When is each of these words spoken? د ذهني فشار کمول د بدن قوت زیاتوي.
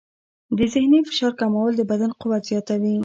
د 0.57 0.59
ذهني 0.73 0.99
فشار 1.09 1.33
کمول 1.39 1.71
د 1.77 1.81
بدن 1.91 2.11
قوت 2.19 2.41
زیاتوي. 2.49 2.95